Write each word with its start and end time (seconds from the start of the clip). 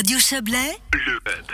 Radio 0.00 0.18
Chablais, 0.18 0.78
le 0.94 1.12
web. 1.26 1.44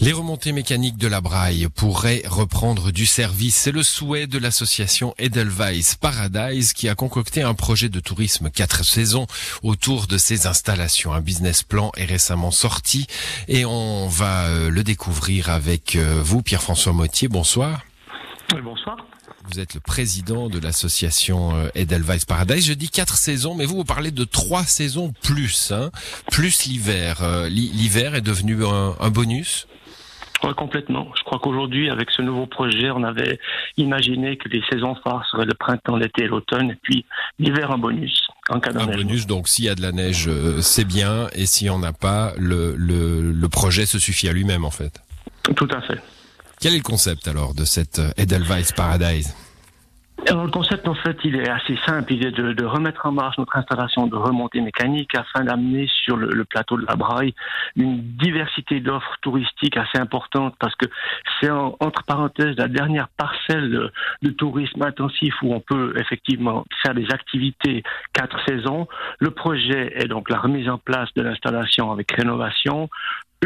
Les 0.00 0.12
remontées 0.12 0.52
mécaniques 0.52 0.98
de 0.98 1.08
la 1.08 1.22
Braille 1.22 1.68
pourraient 1.74 2.22
reprendre 2.28 2.90
du 2.92 3.06
service. 3.06 3.56
C'est 3.56 3.72
le 3.72 3.82
souhait 3.82 4.26
de 4.26 4.36
l'association 4.36 5.14
Edelweiss 5.16 5.94
Paradise 5.94 6.74
qui 6.74 6.90
a 6.90 6.94
concocté 6.94 7.40
un 7.40 7.54
projet 7.54 7.88
de 7.88 7.98
tourisme 7.98 8.50
quatre 8.50 8.84
saisons 8.84 9.26
autour 9.62 10.06
de 10.06 10.18
ces 10.18 10.46
installations. 10.46 11.14
Un 11.14 11.22
business 11.22 11.62
plan 11.62 11.90
est 11.96 12.04
récemment 12.04 12.50
sorti 12.50 13.06
et 13.48 13.64
on 13.64 14.06
va 14.06 14.48
euh, 14.48 14.68
le 14.68 14.84
découvrir 14.84 15.48
avec 15.48 15.96
euh, 15.96 16.20
vous, 16.22 16.42
Pierre-François 16.42 16.92
Mottier. 16.92 17.28
Bonsoir. 17.28 17.80
Oui, 18.52 18.60
bonsoir. 18.60 18.98
Vous 19.50 19.60
êtes 19.60 19.74
le 19.74 19.80
président 19.80 20.50
de 20.50 20.58
l'association 20.58 21.56
euh, 21.56 21.68
Edelweiss 21.74 22.26
Paradise. 22.26 22.66
Je 22.66 22.74
dis 22.74 22.90
quatre 22.90 23.16
saisons, 23.16 23.54
mais 23.54 23.64
vous, 23.64 23.76
vous 23.76 23.84
parlez 23.84 24.10
de 24.10 24.24
trois 24.24 24.64
saisons 24.64 25.12
plus, 25.22 25.72
hein, 25.72 25.90
plus 26.30 26.66
l'hiver. 26.66 27.22
L'hiver 27.48 28.14
est 28.14 28.20
devenu 28.20 28.64
un, 28.66 28.94
un 29.00 29.10
bonus? 29.10 29.66
Oui, 30.44 30.50
complètement. 30.54 31.08
Je 31.18 31.24
crois 31.24 31.38
qu'aujourd'hui, 31.38 31.90
avec 31.90 32.10
ce 32.10 32.22
nouveau 32.22 32.46
projet, 32.46 32.90
on 32.90 33.02
avait 33.02 33.40
imaginé 33.76 34.36
que 34.36 34.48
les 34.50 34.62
saisons 34.70 34.94
phares 35.02 35.26
seraient 35.30 35.46
le 35.46 35.54
printemps, 35.54 35.96
l'été 35.96 36.24
et 36.24 36.28
l'automne, 36.28 36.70
et 36.70 36.78
puis 36.80 37.06
l'hiver 37.38 37.70
un 37.72 37.78
bonus. 37.78 38.28
En 38.50 38.60
cas 38.60 38.70
un 38.74 38.86
bonus, 38.86 39.26
donc 39.26 39.48
s'il 39.48 39.64
y 39.64 39.68
a 39.68 39.74
de 39.74 39.82
la 39.82 39.92
neige, 39.92 40.26
euh, 40.28 40.60
c'est 40.60 40.84
bien, 40.84 41.28
et 41.32 41.46
s'il 41.46 41.66
n'y 41.66 41.70
en 41.70 41.82
a 41.82 41.92
pas, 41.92 42.34
le, 42.36 42.76
le, 42.76 43.32
le 43.32 43.48
projet 43.48 43.84
se 43.84 43.98
suffit 43.98 44.28
à 44.28 44.32
lui-même, 44.32 44.64
en 44.64 44.70
fait. 44.70 45.02
Tout 45.56 45.68
à 45.72 45.80
fait. 45.80 46.00
Quel 46.60 46.74
est 46.74 46.78
le 46.78 46.82
concept 46.82 47.28
alors 47.28 47.54
de 47.54 47.64
cette 47.64 48.00
euh, 48.00 48.10
Edelweiss 48.16 48.72
Paradise? 48.72 49.34
Le 50.26 50.50
concept, 50.50 50.88
en 50.88 50.94
fait, 50.94 51.16
il 51.22 51.36
est 51.36 51.48
assez 51.48 51.78
simple. 51.86 52.12
Il 52.12 52.26
est 52.26 52.32
de, 52.32 52.64
remettre 52.64 53.06
en 53.06 53.12
marche 53.12 53.38
notre 53.38 53.56
installation 53.56 54.08
de 54.08 54.16
remontée 54.16 54.60
mécanique 54.60 55.14
afin 55.14 55.44
d'amener 55.44 55.88
sur 56.04 56.16
le, 56.16 56.28
le, 56.30 56.44
plateau 56.44 56.76
de 56.76 56.84
la 56.86 56.96
Braille 56.96 57.34
une 57.76 58.02
diversité 58.16 58.80
d'offres 58.80 59.16
touristiques 59.22 59.76
assez 59.76 59.98
importante 59.98 60.54
parce 60.58 60.74
que 60.74 60.86
c'est 61.40 61.50
entre 61.50 62.02
parenthèses 62.02 62.56
la 62.56 62.68
dernière 62.68 63.08
parcelle 63.16 63.70
de, 63.70 63.92
de, 64.22 64.30
tourisme 64.30 64.82
intensif 64.82 65.34
où 65.42 65.54
on 65.54 65.60
peut 65.60 65.94
effectivement 65.98 66.64
faire 66.82 66.94
des 66.94 67.06
activités 67.12 67.84
quatre 68.12 68.38
saisons. 68.46 68.88
Le 69.20 69.30
projet 69.30 69.92
est 69.94 70.08
donc 70.08 70.28
la 70.28 70.40
remise 70.40 70.68
en 70.68 70.78
place 70.78 71.08
de 71.14 71.22
l'installation 71.22 71.92
avec 71.92 72.10
rénovation, 72.12 72.90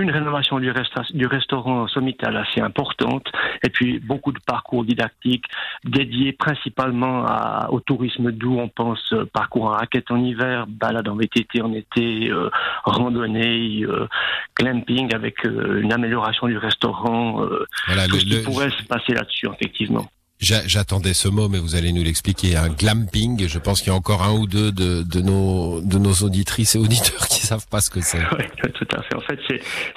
une 0.01 0.11
rénovation 0.11 0.59
du, 0.59 0.73
du 1.15 1.27
restaurant 1.27 1.87
sommital 1.87 2.37
assez 2.37 2.61
importante 2.61 3.27
et 3.63 3.69
puis 3.69 3.99
beaucoup 4.01 4.33
de 4.33 4.39
parcours 4.47 4.85
didactiques 4.85 5.45
dédiés 5.85 6.33
principalement 6.33 7.25
à, 7.27 7.69
au 7.71 7.81
tourisme 7.81 8.33
doux. 8.33 8.59
On 8.59 8.69
pense 8.69 9.13
euh, 9.13 9.27
parcours 9.33 9.65
en 9.65 9.71
raquette 9.73 10.11
en 10.11 10.17
hiver, 10.17 10.67
balade 10.67 11.09
en 11.09 11.17
VTT 11.17 11.61
en 11.61 11.73
été, 11.75 12.31
euh, 12.31 12.49
randonnée, 12.85 13.83
euh, 13.83 14.09
clamping 14.55 15.15
avec 15.15 15.45
euh, 15.45 15.83
une 15.83 15.93
amélioration 15.93 16.47
du 16.47 16.57
restaurant. 16.57 17.43
Euh, 17.45 17.67
voilà, 17.87 18.07
tout 18.07 18.15
le, 18.15 18.21
ce 18.21 18.25
qui 18.25 18.37
le- 18.37 18.43
pourrait 18.45 18.71
se 18.71 18.83
passer 18.85 19.13
là-dessus, 19.13 19.49
effectivement. 19.53 20.07
J'a- 20.43 20.67
J'attendais 20.67 21.15
ce 21.15 21.29
mot, 21.29 21.49
mais 21.49 21.59
vous 21.59 21.77
allez 21.77 21.93
nous 21.93 22.03
l'expliquer. 22.03 22.57
Un 22.57 22.69
glamping. 22.69 23.47
Je 23.47 23.59
pense 23.59 23.81
qu'il 23.81 23.93
y 23.93 23.95
a 23.95 23.99
encore 23.99 24.23
un 24.23 24.33
ou 24.33 24.47
deux 24.47 24.73
de, 24.73 25.21
nos 25.21 26.13
auditrices 26.23 26.75
et 26.75 26.79
auditeurs 26.79 27.29
qui 27.29 27.41
savent 27.41 27.69
pas 27.69 27.81
ce 27.81 27.91
que 27.91 28.01
c'est. 28.01 28.19
Oui, 28.37 28.45
tout 28.75 28.89
à 28.97 29.03
fait. 29.03 29.15
En 29.15 29.21
fait, 29.21 29.39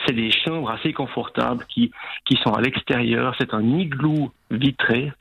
c'est 0.05 0.13
des 0.13 0.31
chambres 0.31 0.69
assez 0.69 0.93
confortables 0.93 1.65
qui 1.73 1.91
sont 2.43 2.53
à 2.53 2.61
l'extérieur. 2.61 3.35
C'est 3.39 3.53
un 3.53 3.63
igloo 3.77 4.31
vitré 4.51 5.11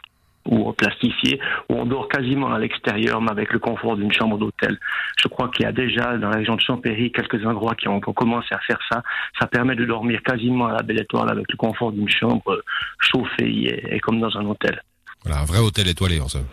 ou 0.47 0.73
plastifié 0.73 1.41
où 1.69 1.75
on 1.75 1.87
dort 1.87 2.09
quasiment 2.09 2.53
à 2.53 2.59
l'extérieur, 2.59 3.21
mais 3.21 3.31
avec 3.31 3.53
le 3.53 3.59
confort 3.59 3.97
d'une 3.97 4.13
chambre 4.13 4.39
d'hôtel. 4.39 4.79
Je 5.23 5.29
crois 5.29 5.49
qu'il 5.49 5.65
y 5.65 5.69
a 5.69 5.73
déjà 5.73 6.19
dans 6.19 6.29
la 6.29 6.37
région 6.37 6.55
de 6.57 6.61
Champéry 6.61 7.11
quelques 7.13 7.45
endroits 7.47 7.75
qui 7.75 7.89
ont, 7.89 8.01
commencé 8.01 8.49
à 8.51 8.59
faire 8.59 8.79
ça. 8.91 9.03
Ça 9.41 9.47
permet 9.47 9.75
de 9.75 9.85
dormir 9.85 10.21
quasiment 10.23 10.67
à 10.67 10.73
la 10.73 10.83
belle 10.83 11.01
étoile 11.01 11.31
avec 11.31 11.51
le 11.51 11.57
confort 11.57 11.93
d'une 11.93 12.09
chambre 12.09 12.43
euh, 12.53 12.63
chauffée 12.99 13.81
et 13.91 14.01
comme 14.01 14.21
dans 14.21 14.37
un 14.37 14.45
hôtel. 14.45 14.83
Voilà, 15.25 15.41
un 15.41 15.45
vrai 15.45 15.59
hôtel 15.59 15.89
étoilé 15.89 16.21
en 16.21 16.29
somme. 16.29 16.47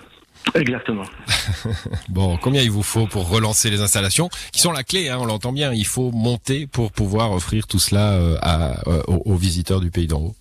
Exactement. 0.56 1.04
Bon, 2.10 2.38
combien 2.38 2.62
il 2.62 2.72
vous 2.72 2.84
faut 2.84 3.08
pour 3.08 3.30
relancer 3.30 3.70
les 3.70 3.82
installations, 3.82 4.30
qui 4.52 4.60
sont 4.60 4.72
la 4.72 4.84
clé, 4.84 5.10
hein, 5.10 5.18
on 5.20 5.26
l'entend 5.26 5.54
bien. 5.54 5.72
Il 5.74 5.86
faut 5.86 6.12
monter 6.12 6.68
pour 6.68 6.92
pouvoir 6.92 7.32
offrir 7.32 7.68
tout 7.68 7.80
cela 7.80 8.14
euh, 8.14 8.36
à, 8.42 8.90
euh, 8.90 9.02
aux, 9.08 9.36
visiteurs 9.36 9.80
du 9.80 9.92
pays 9.92 10.08
d'en 10.08 10.20
haut. 10.20 10.36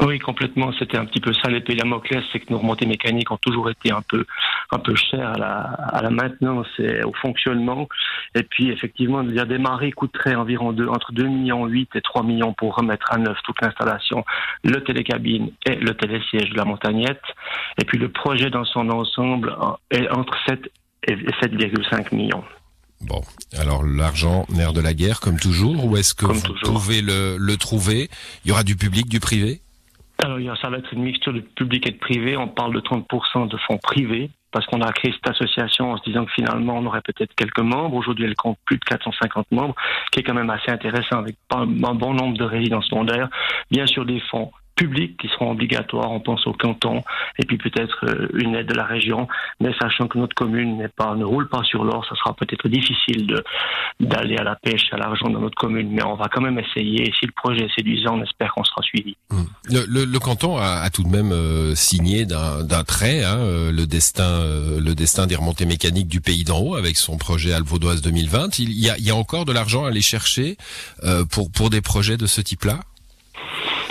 Oui, 0.00 0.18
complètement. 0.18 0.72
C'était 0.78 0.96
un 0.96 1.04
petit 1.04 1.20
peu 1.20 1.32
ça 1.32 1.48
l'épée 1.48 1.76
Damoclès, 1.76 2.24
c'est 2.32 2.40
que 2.40 2.52
nos 2.52 2.58
remontées 2.58 2.86
mécaniques 2.86 3.30
ont 3.30 3.38
toujours 3.38 3.70
été 3.70 3.92
un 3.92 4.02
peu, 4.02 4.26
un 4.72 4.78
peu 4.78 4.96
chères 4.96 5.30
à 5.30 5.38
la, 5.38 5.60
à 5.60 6.02
la 6.02 6.10
maintenance 6.10 6.66
et 6.78 7.04
au 7.04 7.12
fonctionnement. 7.12 7.88
Et 8.34 8.42
puis, 8.42 8.70
effectivement, 8.70 9.22
de 9.22 9.30
dire 9.30 9.46
démarrer 9.46 9.92
coûterait 9.92 10.34
environ 10.34 10.72
deux, 10.72 10.88
entre 10.88 11.12
2 11.12 11.24
millions 11.24 11.66
8 11.66 11.90
et 11.94 12.00
3 12.00 12.24
millions 12.24 12.52
pour 12.52 12.74
remettre 12.74 13.12
à 13.12 13.18
neuf 13.18 13.38
toute 13.44 13.60
l'installation, 13.62 14.24
le 14.64 14.82
télécabine 14.82 15.52
et 15.64 15.76
le 15.76 15.94
télésiège 15.94 16.50
de 16.50 16.56
la 16.56 16.64
montagnette. 16.64 17.22
Et 17.80 17.84
puis, 17.84 17.98
le 17.98 18.08
projet 18.08 18.50
dans 18.50 18.64
son 18.64 18.88
ensemble 18.90 19.54
est 19.90 20.08
entre 20.10 20.34
7 20.46 20.70
et 21.06 21.14
7,5 21.14 22.14
millions. 22.14 22.44
Bon, 23.02 23.20
alors 23.58 23.82
l'argent, 23.84 24.46
nerf 24.48 24.72
de 24.72 24.80
la 24.80 24.94
guerre, 24.94 25.20
comme 25.20 25.38
toujours, 25.38 25.84
ou 25.84 25.96
est-ce 25.96 26.14
que 26.14 26.26
Comme 26.26 26.36
vous 26.36 26.42
toujours. 26.54 26.74
pouvez 26.74 27.02
le, 27.02 27.36
le 27.38 27.56
trouver? 27.56 28.08
Il 28.44 28.48
y 28.48 28.52
aura 28.52 28.62
du 28.64 28.76
public, 28.76 29.08
du 29.08 29.20
privé? 29.20 29.60
Alors, 30.22 30.38
ça 30.56 30.70
va 30.70 30.78
être 30.78 30.92
une 30.94 31.02
mixture 31.02 31.32
de 31.34 31.40
public 31.40 31.86
et 31.86 31.90
de 31.90 31.98
privé. 31.98 32.36
On 32.36 32.48
parle 32.48 32.72
de 32.72 32.80
30% 32.80 33.48
de 33.48 33.56
fonds 33.66 33.78
privés 33.78 34.30
parce 34.52 34.64
qu'on 34.66 34.80
a 34.80 34.92
créé 34.92 35.12
cette 35.12 35.28
association 35.34 35.90
en 35.92 35.98
se 35.98 36.04
disant 36.04 36.24
que 36.24 36.30
finalement, 36.32 36.78
on 36.78 36.86
aurait 36.86 37.02
peut-être 37.02 37.34
quelques 37.34 37.58
membres. 37.58 37.96
Aujourd'hui, 37.96 38.24
elle 38.24 38.36
compte 38.36 38.56
plus 38.64 38.78
de 38.78 38.84
450 38.84 39.50
membres, 39.50 39.74
qui 40.12 40.20
est 40.20 40.22
quand 40.22 40.32
même 40.32 40.48
assez 40.48 40.70
intéressant 40.70 41.18
avec 41.18 41.36
un 41.50 41.66
bon 41.66 42.14
nombre 42.14 42.38
de 42.38 42.44
résidences 42.44 42.86
secondaires. 42.86 43.28
Bien 43.70 43.86
sûr, 43.86 44.06
des 44.06 44.20
fonds 44.30 44.52
publics 44.74 45.16
qui 45.20 45.28
seront 45.28 45.52
obligatoires, 45.52 46.10
on 46.10 46.20
pense 46.20 46.46
au 46.46 46.52
canton, 46.52 47.02
et 47.38 47.46
puis 47.46 47.58
peut-être 47.58 48.04
euh, 48.04 48.28
une 48.34 48.54
aide 48.54 48.66
de 48.66 48.74
la 48.74 48.84
région, 48.84 49.28
mais 49.60 49.72
sachant 49.80 50.08
que 50.08 50.18
notre 50.18 50.34
commune 50.34 50.88
pas, 50.96 51.14
ne 51.14 51.24
roule 51.24 51.48
pas 51.48 51.62
sur 51.64 51.84
l'or, 51.84 52.04
ça 52.08 52.16
sera 52.16 52.34
peut-être 52.34 52.68
difficile 52.68 53.40
d'aller 54.00 54.36
à 54.36 54.42
la 54.42 54.56
pêche, 54.56 54.86
à 54.92 54.96
l'argent 54.96 55.28
dans 55.30 55.40
notre 55.40 55.56
commune, 55.56 55.90
mais 55.92 56.04
on 56.04 56.14
va 56.16 56.26
quand 56.32 56.40
même 56.40 56.58
essayer. 56.58 57.12
Si 57.18 57.26
le 57.26 57.32
projet 57.32 57.66
est 57.66 57.74
séduisant, 57.74 58.18
on 58.18 58.22
espère 58.22 58.52
qu'on 58.54 58.64
sera 58.64 58.82
suivi. 58.82 59.16
le, 59.70 59.84
le- 59.86 60.04
le 60.04 60.18
canton 60.18 60.56
a, 60.56 60.80
a 60.82 60.90
tout 60.90 61.02
de 61.04 61.08
même 61.08 61.32
euh, 61.32 61.74
signé 61.74 62.24
d'un 62.26 62.62
d'un 62.64 62.84
trait 62.84 63.22
hein, 63.24 63.38
euh, 63.38 63.72
le 63.72 63.86
destin, 63.86 64.24
euh, 64.40 64.80
le 64.80 64.94
destin 64.94 65.26
des 65.26 65.36
remontées 65.36 65.66
mécaniques 65.66 66.08
du 66.08 66.20
pays 66.20 66.44
d'en 66.44 66.58
haut 66.60 66.74
avec 66.76 66.96
son 66.96 67.16
projet 67.16 67.52
Alvaudoise 67.52 68.02
2020. 68.02 68.58
Il 68.58 68.72
y 68.72 68.90
a, 68.90 68.98
il 68.98 69.04
y 69.04 69.10
a 69.10 69.14
encore 69.16 69.44
de 69.44 69.52
l'argent 69.52 69.84
à 69.84 69.88
aller 69.88 70.02
chercher 70.02 70.56
euh, 71.04 71.24
pour 71.24 71.50
pour 71.50 71.70
des 71.70 71.80
projets 71.80 72.16
de 72.16 72.26
ce 72.26 72.40
type-là? 72.40 72.80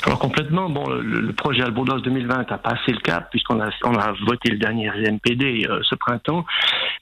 Alors 0.05 0.19
complètement, 0.19 0.69
bon, 0.69 0.89
le, 0.89 1.31
projet 1.31 1.63
Albourdos 1.63 2.01
2020 2.01 2.51
a 2.51 2.57
passé 2.57 2.91
le 2.91 2.99
cap 2.99 3.29
puisqu'on 3.29 3.61
a, 3.61 3.69
on 3.85 3.95
a 3.95 4.11
voté 4.27 4.49
le 4.49 4.57
dernier 4.57 4.89
MPD 4.89 5.65
euh, 5.69 5.79
ce 5.83 5.95
printemps, 5.95 6.45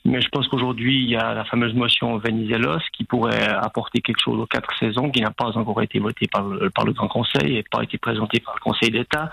mais 0.06 0.22
je 0.22 0.30
pense 0.30 0.48
qu'aujourd'hui 0.48 1.04
il 1.04 1.10
y 1.10 1.16
a 1.16 1.34
la 1.34 1.44
fameuse 1.44 1.74
motion 1.74 2.18
Venizelos 2.20 2.80
qui 2.94 3.04
pourrait 3.04 3.48
apporter 3.48 4.02
quelque 4.02 4.22
chose 4.24 4.40
aux 4.40 4.46
quatre 4.46 4.70
saisons 4.78 5.10
qui 5.10 5.22
n'a 5.22 5.32
pas 5.32 5.58
encore 5.58 5.82
été 5.82 5.98
votée 5.98 6.28
par 6.32 6.44
le, 6.44 6.70
par 6.70 6.86
le 6.86 6.94
Grand 6.94 7.08
Conseil 7.08 7.58
et 7.58 7.64
pas 7.64 7.82
été 7.82 7.98
présentée 7.98 8.40
par 8.40 8.54
le 8.54 8.60
Conseil 8.60 8.92
d'État. 8.92 9.32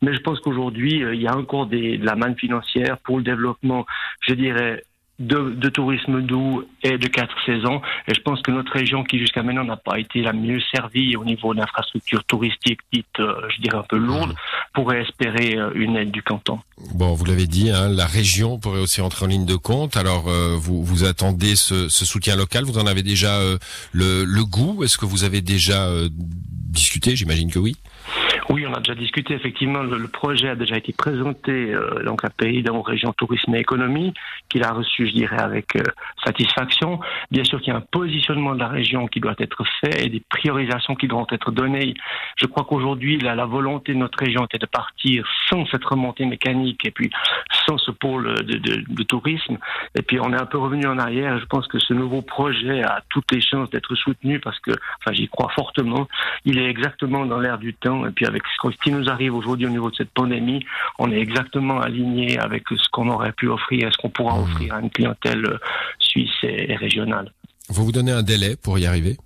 Mais 0.00 0.14
je 0.14 0.20
pense 0.20 0.38
qu'aujourd'hui 0.38 1.02
euh, 1.02 1.12
il 1.12 1.20
y 1.20 1.26
a 1.26 1.36
encore 1.36 1.66
des, 1.66 1.98
de 1.98 2.06
la 2.06 2.14
manne 2.14 2.36
financière 2.36 2.98
pour 2.98 3.18
le 3.18 3.24
développement, 3.24 3.84
je 4.28 4.34
dirais, 4.34 4.84
de, 5.18 5.50
de 5.50 5.68
tourisme 5.68 6.22
doux 6.22 6.64
et 6.82 6.96
de 6.96 7.06
quatre 7.08 7.34
saisons. 7.44 7.80
Et 8.06 8.14
je 8.14 8.20
pense 8.20 8.40
que 8.42 8.50
notre 8.50 8.72
région, 8.72 9.02
qui 9.04 9.18
jusqu'à 9.18 9.42
maintenant 9.42 9.64
n'a 9.64 9.76
pas 9.76 9.98
été 9.98 10.22
la 10.22 10.32
mieux 10.32 10.60
servie 10.72 11.16
au 11.16 11.24
niveau 11.24 11.54
d'infrastructures 11.54 12.24
touristiques 12.24 12.80
dites, 12.92 13.06
euh, 13.18 13.34
je 13.54 13.60
dirais, 13.60 13.78
un 13.78 13.86
peu 13.88 13.96
lourdes, 13.96 14.34
pourrait 14.74 15.02
espérer 15.02 15.56
euh, 15.56 15.70
une 15.74 15.96
aide 15.96 16.10
du 16.10 16.22
canton. 16.22 16.60
Bon, 16.94 17.14
vous 17.14 17.24
l'avez 17.24 17.46
dit, 17.46 17.70
hein, 17.70 17.88
la 17.88 18.06
région 18.06 18.58
pourrait 18.58 18.80
aussi 18.80 19.00
entrer 19.00 19.24
en 19.24 19.28
ligne 19.28 19.46
de 19.46 19.56
compte. 19.56 19.96
Alors, 19.96 20.28
euh, 20.28 20.56
vous, 20.56 20.84
vous 20.84 21.04
attendez 21.04 21.56
ce, 21.56 21.88
soutien 21.88 22.36
local? 22.36 22.64
Vous 22.64 22.78
en 22.78 22.86
avez 22.86 23.02
déjà 23.02 23.40
le, 23.92 24.24
le 24.24 24.44
goût? 24.44 24.84
Est-ce 24.84 24.98
que 24.98 25.04
vous 25.04 25.24
avez 25.24 25.40
déjà 25.40 25.90
discuté? 26.10 27.16
J'imagine 27.16 27.50
que 27.50 27.58
oui. 27.58 27.76
Oui, 28.50 28.66
on 28.66 28.72
a 28.72 28.78
déjà 28.78 28.94
discuté. 28.94 29.34
Effectivement, 29.34 29.82
le, 29.82 30.08
projet 30.08 30.48
a 30.48 30.56
déjà 30.56 30.76
été 30.76 30.94
présenté 30.94 31.74
euh, 31.74 32.02
donc 32.04 32.24
à 32.24 32.30
pays 32.30 32.62
dans 32.62 32.80
région 32.80 33.12
tourisme 33.12 33.54
et 33.54 33.58
économie, 33.58 34.14
qu'il 34.48 34.64
a 34.64 34.72
reçu, 34.72 35.06
je 35.06 35.12
dirais, 35.12 35.38
avec 35.38 35.76
euh, 35.76 35.82
satisfaction. 36.28 37.00
Bien 37.30 37.44
sûr 37.44 37.58
qu'il 37.60 37.72
y 37.72 37.76
a 37.76 37.78
un 37.78 37.88
positionnement 37.98 38.54
de 38.54 38.60
la 38.60 38.68
région 38.68 39.06
qui 39.12 39.20
doit 39.20 39.34
être 39.38 39.62
fait 39.80 40.04
et 40.04 40.08
des 40.08 40.22
priorisations 40.36 40.94
qui 40.94 41.08
doivent 41.08 41.32
être 41.38 41.50
données. 41.50 41.94
Je 42.36 42.46
crois 42.46 42.64
qu'aujourd'hui, 42.68 43.18
la, 43.18 43.34
la 43.34 43.46
volonté 43.46 43.92
de 43.94 43.98
notre 43.98 44.18
région 44.18 44.44
était 44.44 44.58
de 44.58 44.70
partir 44.80 45.26
sans 45.48 45.66
cette 45.70 45.84
remontée 45.84 46.26
mécanique 46.26 46.82
et 46.84 46.90
puis 46.90 47.10
sans 47.66 47.78
ce 47.78 47.90
pôle 47.90 48.24
de, 48.44 48.54
de, 48.66 48.74
de 48.88 49.02
tourisme. 49.02 49.56
Et 49.98 50.02
puis 50.02 50.18
on 50.20 50.32
est 50.32 50.40
un 50.40 50.46
peu 50.46 50.58
revenu 50.58 50.86
en 50.86 50.98
arrière. 50.98 51.38
Je 51.38 51.46
pense 51.46 51.66
que 51.66 51.78
ce 51.78 51.92
nouveau 51.94 52.22
projet 52.22 52.82
a 52.82 53.02
toutes 53.08 53.30
les 53.32 53.40
chances 53.40 53.70
d'être 53.70 53.94
soutenu 53.94 54.38
parce 54.40 54.58
que, 54.60 54.72
enfin, 55.00 55.12
j'y 55.12 55.28
crois 55.28 55.50
fortement. 55.50 56.06
Il 56.44 56.58
est 56.58 56.68
exactement 56.68 57.26
dans 57.26 57.40
l'air 57.40 57.58
du 57.58 57.74
temps. 57.74 58.06
Et 58.06 58.10
puis 58.10 58.26
avec 58.26 58.42
ce 58.46 58.68
qui 58.82 58.92
nous 58.92 59.08
arrive 59.08 59.34
aujourd'hui 59.34 59.66
au 59.66 59.70
niveau 59.70 59.90
de 59.90 59.96
cette 59.96 60.12
pandémie, 60.12 60.64
on 60.98 61.10
est 61.10 61.20
exactement 61.20 61.80
aligné 61.80 62.38
avec 62.38 62.64
ce 62.68 62.88
qu'on 62.90 63.08
aurait 63.08 63.32
pu 63.32 63.48
offrir 63.48 63.88
et 63.88 63.90
ce 63.90 63.96
qu'on 63.98 64.10
pourra 64.10 64.28
Mmh. 64.38 64.42
offrir 64.42 64.74
à 64.74 64.80
une 64.80 64.90
clientèle 64.90 65.46
euh, 65.46 65.58
suisse 66.18 66.44
et, 66.44 66.72
et 66.72 66.76
régionale. 66.76 67.32
Vous 67.68 67.84
vous 67.84 67.92
donnez 67.92 68.12
un 68.12 68.22
délai 68.22 68.56
pour 68.56 68.78
y 68.78 68.86
arriver? 68.86 69.16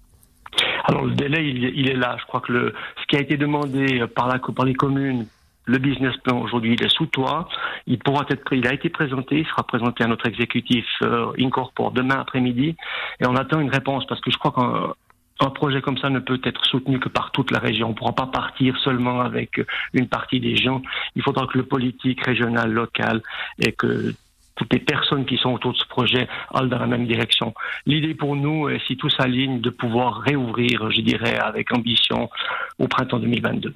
Alors 0.84 1.04
le 1.04 1.14
délai, 1.14 1.48
il, 1.48 1.88
est 1.88 1.94
là. 1.94 2.16
Je 2.20 2.26
crois 2.26 2.40
que 2.40 2.52
le, 2.52 2.74
ce 3.00 3.06
qui 3.06 3.16
a 3.16 3.20
été 3.20 3.36
demandé 3.36 4.04
par, 4.14 4.28
la, 4.28 4.38
par 4.38 4.64
les 4.64 4.74
communes 4.74 5.26
le 5.64 5.78
business 5.78 6.16
plan 6.18 6.40
aujourd'hui, 6.40 6.74
il 6.74 6.84
est 6.84 6.88
sous 6.88 7.06
toi. 7.06 7.48
Il 7.86 7.98
pourra 7.98 8.24
être, 8.30 8.52
il 8.52 8.66
a 8.66 8.74
été 8.74 8.88
présenté, 8.88 9.38
il 9.38 9.46
sera 9.46 9.62
présenté 9.62 10.02
à 10.02 10.06
notre 10.08 10.26
exécutif 10.26 10.84
euh, 11.02 11.32
Incorpore 11.38 11.92
demain 11.92 12.16
après-midi, 12.18 12.76
et 13.20 13.26
on 13.26 13.36
attend 13.36 13.60
une 13.60 13.70
réponse 13.70 14.04
parce 14.06 14.20
que 14.20 14.30
je 14.30 14.38
crois 14.38 14.52
qu'un 14.52 15.50
projet 15.50 15.80
comme 15.80 15.98
ça 15.98 16.10
ne 16.10 16.18
peut 16.18 16.40
être 16.44 16.64
soutenu 16.66 16.98
que 16.98 17.08
par 17.08 17.30
toute 17.30 17.52
la 17.52 17.60
région. 17.60 17.86
On 17.86 17.90
ne 17.90 17.94
pourra 17.94 18.12
pas 18.12 18.26
partir 18.26 18.76
seulement 18.78 19.20
avec 19.20 19.60
une 19.92 20.08
partie 20.08 20.40
des 20.40 20.56
gens. 20.56 20.82
Il 21.14 21.22
faudra 21.22 21.46
que 21.46 21.58
le 21.58 21.64
politique 21.64 22.24
régional, 22.24 22.72
local 22.72 23.22
et 23.60 23.72
que 23.72 24.14
toutes 24.62 24.72
les 24.72 24.78
personnes 24.78 25.24
qui 25.24 25.36
sont 25.38 25.50
autour 25.50 25.72
de 25.72 25.78
ce 25.78 25.86
projet 25.86 26.28
aillent 26.54 26.68
dans 26.68 26.78
la 26.78 26.86
même 26.86 27.06
direction. 27.06 27.52
L'idée 27.84 28.14
pour 28.14 28.36
nous, 28.36 28.68
est, 28.68 28.80
si 28.86 28.96
tout 28.96 29.10
s'aligne, 29.10 29.60
de 29.60 29.70
pouvoir 29.70 30.20
réouvrir, 30.20 30.90
je 30.92 31.00
dirais, 31.00 31.36
avec 31.36 31.72
ambition 31.72 32.30
au 32.78 32.86
printemps 32.86 33.18
2022. 33.18 33.74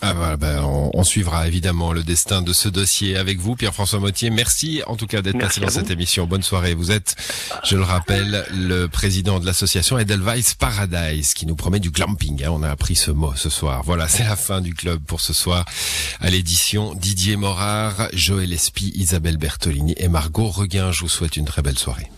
Ah 0.00 0.12
voilà, 0.12 0.36
ben, 0.36 0.62
on, 0.62 1.02
suivra 1.02 1.48
évidemment 1.48 1.92
le 1.92 2.04
destin 2.04 2.40
de 2.42 2.52
ce 2.52 2.68
dossier 2.68 3.16
avec 3.16 3.38
vous, 3.38 3.56
Pierre-François 3.56 3.98
Mottier. 3.98 4.30
Merci 4.30 4.82
en 4.86 4.96
tout 4.96 5.06
cas 5.06 5.22
d'être 5.22 5.38
passé 5.38 5.60
dans 5.60 5.70
cette 5.70 5.90
émission. 5.90 6.26
Bonne 6.26 6.42
soirée. 6.42 6.74
Vous 6.74 6.92
êtes, 6.92 7.16
je 7.64 7.76
le 7.76 7.82
rappelle, 7.82 8.46
le 8.52 8.86
président 8.86 9.40
de 9.40 9.46
l'association 9.46 9.98
Edelweiss 9.98 10.54
Paradise 10.54 11.34
qui 11.34 11.46
nous 11.46 11.56
promet 11.56 11.80
du 11.80 11.90
glamping. 11.90 12.44
Hein. 12.44 12.50
On 12.52 12.62
a 12.62 12.70
appris 12.70 12.94
ce 12.94 13.10
mot 13.10 13.34
ce 13.34 13.50
soir. 13.50 13.82
Voilà, 13.84 14.06
c'est 14.06 14.24
la 14.24 14.36
fin 14.36 14.60
du 14.60 14.74
club 14.74 15.00
pour 15.04 15.20
ce 15.20 15.32
soir. 15.32 15.64
À 16.20 16.30
l'édition, 16.30 16.94
Didier 16.94 17.36
Morard, 17.36 18.08
Joël 18.12 18.52
Espy, 18.52 18.92
Isabelle 18.94 19.36
Bertolini 19.36 19.94
et 19.96 20.08
Margot 20.08 20.48
Reguin. 20.48 20.92
Je 20.92 21.00
vous 21.00 21.08
souhaite 21.08 21.36
une 21.36 21.44
très 21.44 21.62
belle 21.62 21.78
soirée. 21.78 22.08